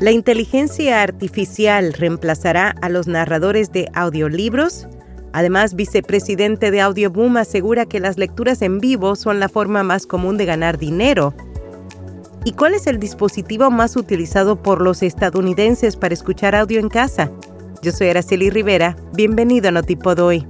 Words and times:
¿La 0.00 0.12
inteligencia 0.12 1.02
artificial 1.02 1.92
reemplazará 1.92 2.74
a 2.80 2.88
los 2.88 3.06
narradores 3.06 3.70
de 3.70 3.90
audiolibros? 3.92 4.88
Además, 5.34 5.74
vicepresidente 5.74 6.70
de 6.70 6.80
Audioboom 6.80 7.36
asegura 7.36 7.84
que 7.84 8.00
las 8.00 8.16
lecturas 8.16 8.62
en 8.62 8.78
vivo 8.78 9.14
son 9.14 9.40
la 9.40 9.50
forma 9.50 9.82
más 9.82 10.06
común 10.06 10.38
de 10.38 10.46
ganar 10.46 10.78
dinero. 10.78 11.34
¿Y 12.46 12.52
cuál 12.52 12.72
es 12.72 12.86
el 12.86 12.98
dispositivo 12.98 13.70
más 13.70 13.94
utilizado 13.94 14.62
por 14.62 14.80
los 14.80 15.02
estadounidenses 15.02 15.96
para 15.96 16.14
escuchar 16.14 16.54
audio 16.54 16.80
en 16.80 16.88
casa? 16.88 17.30
Yo 17.82 17.92
soy 17.92 18.08
Araceli 18.08 18.48
Rivera. 18.48 18.96
Bienvenido 19.12 19.68
a 19.68 19.72
Notipod 19.72 20.18
Hoy. 20.18 20.46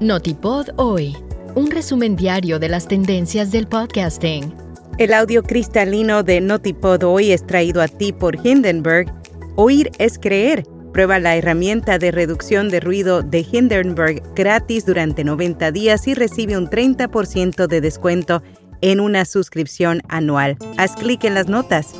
Notipod 0.00 0.68
Hoy, 0.76 1.14
un 1.54 1.70
resumen 1.70 2.16
diario 2.16 2.58
de 2.58 2.70
las 2.70 2.88
tendencias 2.88 3.52
del 3.52 3.66
podcasting 3.66 4.61
el 4.98 5.14
audio 5.14 5.42
cristalino 5.42 6.22
de 6.22 6.40
Notipod 6.40 7.02
hoy 7.04 7.32
es 7.32 7.46
traído 7.46 7.80
a 7.80 7.88
ti 7.88 8.12
por 8.12 8.46
Hindenburg. 8.46 9.12
Oír 9.56 9.90
es 9.98 10.18
creer. 10.18 10.64
Prueba 10.92 11.18
la 11.18 11.36
herramienta 11.36 11.98
de 11.98 12.10
reducción 12.10 12.68
de 12.68 12.80
ruido 12.80 13.22
de 13.22 13.46
Hindenburg 13.50 14.22
gratis 14.34 14.84
durante 14.84 15.24
90 15.24 15.72
días 15.72 16.06
y 16.06 16.14
recibe 16.14 16.58
un 16.58 16.68
30% 16.68 17.66
de 17.66 17.80
descuento 17.80 18.42
en 18.82 19.00
una 19.00 19.24
suscripción 19.24 20.02
anual. 20.08 20.58
Haz 20.76 20.94
clic 20.96 21.24
en 21.24 21.34
las 21.34 21.48
notas. 21.48 21.94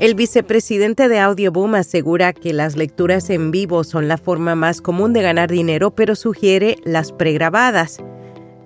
El 0.00 0.16
vicepresidente 0.16 1.08
de 1.08 1.20
Audioboom 1.20 1.76
asegura 1.76 2.32
que 2.32 2.52
las 2.52 2.76
lecturas 2.76 3.30
en 3.30 3.52
vivo 3.52 3.84
son 3.84 4.08
la 4.08 4.18
forma 4.18 4.56
más 4.56 4.80
común 4.80 5.12
de 5.12 5.22
ganar 5.22 5.48
dinero, 5.48 5.94
pero 5.94 6.16
sugiere 6.16 6.78
las 6.82 7.12
pregrabadas. 7.12 7.98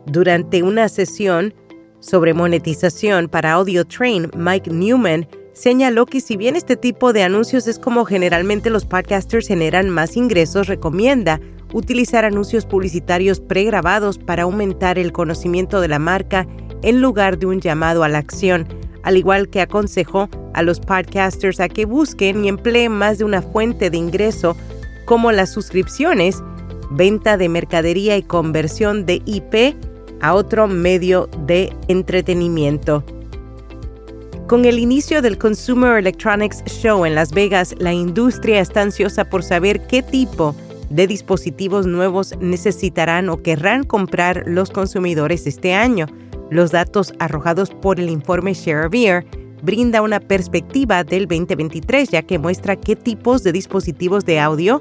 Durante 0.06 0.62
una 0.62 0.88
sesión, 0.88 1.52
sobre 2.00 2.34
monetización 2.34 3.28
para 3.28 3.52
Audio 3.52 3.84
Train, 3.84 4.30
Mike 4.36 4.70
Newman 4.70 5.26
señaló 5.52 6.06
que 6.06 6.20
si 6.20 6.36
bien 6.36 6.54
este 6.54 6.76
tipo 6.76 7.12
de 7.12 7.22
anuncios 7.22 7.66
es 7.66 7.78
como 7.78 8.04
generalmente 8.04 8.70
los 8.70 8.84
podcasters 8.84 9.48
generan 9.48 9.88
más 9.88 10.16
ingresos, 10.16 10.66
recomienda 10.66 11.40
utilizar 11.72 12.24
anuncios 12.24 12.66
publicitarios 12.66 13.40
pregrabados 13.40 14.18
para 14.18 14.44
aumentar 14.44 14.98
el 14.98 15.12
conocimiento 15.12 15.80
de 15.80 15.88
la 15.88 15.98
marca 15.98 16.46
en 16.82 17.00
lugar 17.00 17.38
de 17.38 17.46
un 17.46 17.60
llamado 17.60 18.04
a 18.04 18.08
la 18.08 18.18
acción, 18.18 18.68
al 19.02 19.16
igual 19.16 19.48
que 19.48 19.60
aconsejó 19.60 20.28
a 20.54 20.62
los 20.62 20.80
podcasters 20.80 21.60
a 21.60 21.68
que 21.68 21.86
busquen 21.86 22.44
y 22.44 22.48
empleen 22.48 22.92
más 22.92 23.18
de 23.18 23.24
una 23.24 23.42
fuente 23.42 23.90
de 23.90 23.96
ingreso 23.96 24.56
como 25.06 25.32
las 25.32 25.52
suscripciones, 25.52 26.42
venta 26.90 27.36
de 27.36 27.48
mercadería 27.48 28.16
y 28.16 28.22
conversión 28.22 29.06
de 29.06 29.22
IP 29.24 29.74
a 30.20 30.34
otro 30.34 30.66
medio 30.68 31.28
de 31.46 31.72
entretenimiento. 31.88 33.04
Con 34.46 34.64
el 34.64 34.78
inicio 34.78 35.22
del 35.22 35.38
Consumer 35.38 35.98
Electronics 35.98 36.62
Show 36.66 37.04
en 37.04 37.16
Las 37.16 37.32
Vegas, 37.32 37.74
la 37.78 37.92
industria 37.92 38.60
está 38.60 38.82
ansiosa 38.82 39.24
por 39.24 39.42
saber 39.42 39.86
qué 39.88 40.02
tipo 40.02 40.54
de 40.88 41.08
dispositivos 41.08 41.86
nuevos 41.86 42.34
necesitarán 42.40 43.28
o 43.28 43.42
querrán 43.42 43.82
comprar 43.82 44.44
los 44.46 44.70
consumidores 44.70 45.46
este 45.48 45.74
año. 45.74 46.06
Los 46.50 46.70
datos 46.70 47.12
arrojados 47.18 47.70
por 47.70 47.98
el 47.98 48.08
informe 48.08 48.54
Share 48.54 48.86
of 48.86 48.94
Ear 48.94 49.24
brinda 49.62 50.02
una 50.02 50.20
perspectiva 50.20 51.02
del 51.02 51.26
2023 51.26 52.10
ya 52.10 52.22
que 52.22 52.38
muestra 52.38 52.76
qué 52.76 52.94
tipos 52.94 53.42
de 53.42 53.50
dispositivos 53.50 54.24
de 54.24 54.38
audio 54.38 54.80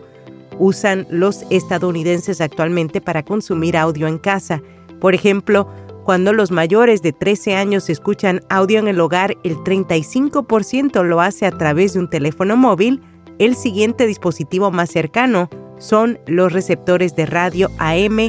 usan 0.60 1.08
los 1.10 1.44
estadounidenses 1.50 2.40
actualmente 2.40 3.02
para 3.02 3.24
consumir 3.24 3.76
audio 3.78 4.08
en 4.08 4.20
casa. 4.20 4.62
Por 5.00 5.16
ejemplo, 5.16 5.68
cuando 6.06 6.34
los 6.34 6.52
mayores 6.52 7.02
de 7.02 7.14
13 7.14 7.56
años 7.56 7.90
escuchan 7.90 8.42
audio 8.50 8.78
en 8.78 8.88
el 8.88 9.00
hogar, 9.00 9.36
el 9.44 9.56
35% 9.58 11.04
lo 11.04 11.20
hace 11.20 11.48
a 11.48 11.52
través 11.52 11.94
de 11.94 12.00
un 12.00 12.10
teléfono 12.12 12.56
móvil. 12.56 13.02
El 13.40 13.56
siguiente 13.56 14.06
dispositivo 14.06 14.70
más 14.70 14.92
cercano 14.92 15.50
son 15.80 16.20
los 16.28 16.54
receptores 16.54 17.16
de 17.16 17.26
radio 17.26 17.72
AM 17.80 18.20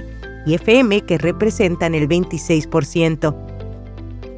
y 0.46 0.54
FM 0.54 1.02
que 1.02 1.18
representan 1.18 1.94
el 1.94 2.08
26%. 2.08 3.36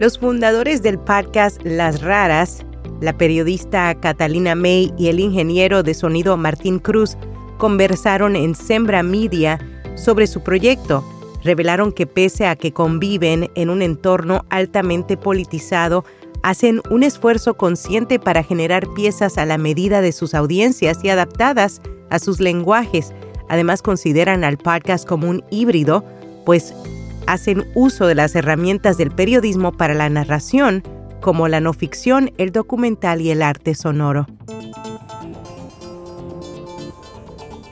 Los 0.00 0.18
fundadores 0.18 0.82
del 0.82 0.98
podcast 0.98 1.62
Las 1.62 2.02
Raras, 2.02 2.66
la 3.00 3.16
periodista 3.16 3.94
Catalina 3.94 4.56
May 4.56 4.92
y 4.98 5.08
el 5.08 5.20
ingeniero 5.20 5.84
de 5.84 5.94
sonido 5.94 6.36
Martín 6.36 6.80
Cruz 6.80 7.16
conversaron 7.56 8.34
en 8.34 8.56
Sembra 8.56 9.04
Media 9.04 9.60
sobre 9.94 10.26
su 10.26 10.42
proyecto 10.42 11.04
revelaron 11.48 11.92
que 11.92 12.06
pese 12.06 12.46
a 12.46 12.56
que 12.56 12.72
conviven 12.72 13.50
en 13.54 13.70
un 13.70 13.80
entorno 13.80 14.44
altamente 14.50 15.16
politizado, 15.16 16.04
hacen 16.42 16.82
un 16.90 17.02
esfuerzo 17.02 17.54
consciente 17.54 18.18
para 18.18 18.42
generar 18.42 18.86
piezas 18.94 19.38
a 19.38 19.46
la 19.46 19.56
medida 19.56 20.02
de 20.02 20.12
sus 20.12 20.34
audiencias 20.34 20.98
y 21.02 21.08
adaptadas 21.08 21.80
a 22.10 22.18
sus 22.18 22.38
lenguajes. 22.38 23.14
Además 23.48 23.80
consideran 23.80 24.44
al 24.44 24.58
podcast 24.58 25.08
como 25.08 25.26
un 25.26 25.42
híbrido, 25.50 26.04
pues 26.44 26.74
hacen 27.26 27.66
uso 27.74 28.06
de 28.06 28.14
las 28.14 28.34
herramientas 28.34 28.98
del 28.98 29.10
periodismo 29.10 29.72
para 29.72 29.94
la 29.94 30.10
narración, 30.10 30.82
como 31.22 31.48
la 31.48 31.60
no 31.60 31.72
ficción, 31.72 32.30
el 32.36 32.52
documental 32.52 33.22
y 33.22 33.30
el 33.30 33.40
arte 33.40 33.74
sonoro. 33.74 34.26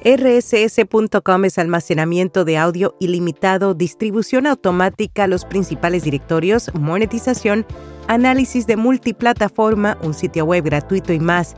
rss.com 0.07 1.45
es 1.47 1.59
almacenamiento 1.59 2.45
de 2.45 2.59
audio 2.59 2.95
ilimitado, 3.01 3.75
distribución 3.75 4.47
automática 4.47 5.25
a 5.25 5.27
los 5.27 5.45
principales 5.45 6.05
directorios, 6.05 6.71
monetización, 6.75 7.67
análisis 8.07 8.69
de 8.69 8.77
multiplataforma, 8.77 9.99
un 10.05 10.15
sitio 10.15 10.45
web 10.45 10.63
gratuito 10.63 11.13
y 11.13 11.19
más. 11.19 11.57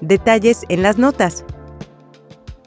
Detalles 0.00 0.64
en 0.70 0.82
las 0.82 0.96
notas. 0.96 1.44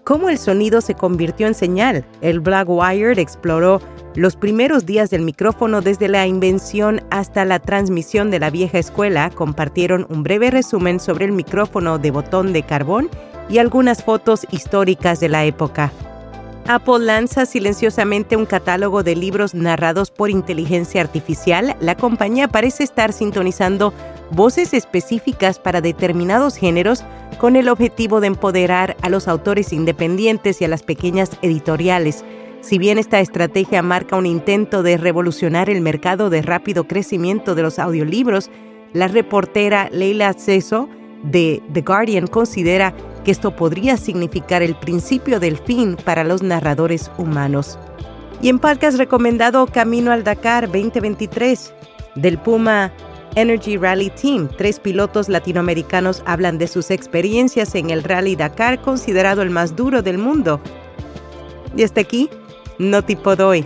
¿Cómo 0.03 0.29
el 0.29 0.37
sonido 0.37 0.81
se 0.81 0.93
convirtió 0.93 1.47
en 1.47 1.55
señal? 1.55 2.05
El 2.21 2.39
Black 2.39 2.69
Wired 2.69 3.17
exploró 3.17 3.81
los 4.13 4.35
primeros 4.35 4.85
días 4.85 5.09
del 5.09 5.23
micrófono 5.23 5.81
desde 5.81 6.09
la 6.09 6.27
invención 6.27 7.01
hasta 7.09 7.43
la 7.43 7.57
transmisión 7.57 8.29
de 8.29 8.39
la 8.39 8.51
vieja 8.51 8.77
escuela. 8.77 9.31
Compartieron 9.31 10.05
un 10.09 10.21
breve 10.21 10.51
resumen 10.51 10.99
sobre 10.99 11.25
el 11.25 11.31
micrófono 11.31 11.97
de 11.97 12.11
botón 12.11 12.53
de 12.53 12.61
carbón 12.61 13.09
y 13.49 13.59
algunas 13.59 14.03
fotos 14.03 14.45
históricas 14.51 15.19
de 15.19 15.29
la 15.29 15.45
época. 15.45 15.91
Apple 16.67 16.99
lanza 16.99 17.45
silenciosamente 17.45 18.35
un 18.35 18.45
catálogo 18.45 19.01
de 19.01 19.15
libros 19.15 19.55
narrados 19.55 20.11
por 20.11 20.29
inteligencia 20.29 20.99
artificial. 20.99 21.77
La 21.79 21.95
compañía 21.95 22.49
parece 22.49 22.83
estar 22.83 23.13
sintonizando 23.13 23.93
voces 24.31 24.73
específicas 24.73 25.59
para 25.59 25.79
determinados 25.79 26.57
géneros 26.57 27.05
con 27.37 27.55
el 27.55 27.69
objetivo 27.69 28.19
de 28.19 28.27
empoderar 28.27 28.97
a 29.01 29.07
los 29.07 29.29
autores 29.29 29.71
independientes 29.71 30.59
y 30.59 30.65
a 30.65 30.67
las 30.67 30.83
pequeñas 30.83 31.31
editoriales. 31.41 32.25
Si 32.59 32.77
bien 32.77 32.97
esta 32.97 33.21
estrategia 33.21 33.81
marca 33.81 34.17
un 34.17 34.25
intento 34.25 34.83
de 34.83 34.97
revolucionar 34.97 35.69
el 35.69 35.79
mercado 35.79 36.29
de 36.29 36.41
rápido 36.41 36.85
crecimiento 36.85 37.55
de 37.55 37.61
los 37.61 37.79
audiolibros, 37.79 38.49
la 38.91 39.07
reportera 39.07 39.87
Leila 39.91 40.33
Ceso 40.33 40.89
de 41.23 41.61
The 41.71 41.81
Guardian 41.81 42.27
considera 42.27 42.93
esto 43.31 43.55
podría 43.55 43.97
significar 43.97 44.63
el 44.63 44.75
principio 44.75 45.39
del 45.39 45.57
fin 45.57 45.95
para 45.95 46.23
los 46.23 46.41
narradores 46.41 47.11
humanos. 47.17 47.77
Y 48.41 48.49
en 48.49 48.59
podcast 48.59 48.97
recomendado 48.97 49.65
Camino 49.67 50.11
al 50.11 50.23
Dakar 50.23 50.65
2023 50.67 51.73
del 52.15 52.37
Puma 52.37 52.91
Energy 53.35 53.77
Rally 53.77 54.09
Team. 54.09 54.49
Tres 54.57 54.79
pilotos 54.79 55.29
latinoamericanos 55.29 56.23
hablan 56.25 56.57
de 56.57 56.67
sus 56.67 56.91
experiencias 56.91 57.75
en 57.75 57.89
el 57.89 58.03
Rally 58.03 58.35
Dakar, 58.35 58.81
considerado 58.81 59.41
el 59.41 59.49
más 59.49 59.75
duro 59.75 60.01
del 60.01 60.17
mundo. 60.17 60.59
Y 61.75 61.83
hasta 61.83 62.01
aquí, 62.01 62.29
no 62.79 63.03
tipo 63.03 63.35
doy. 63.35 63.63